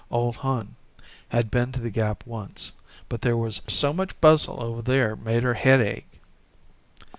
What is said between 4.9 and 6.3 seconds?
it made her head ache."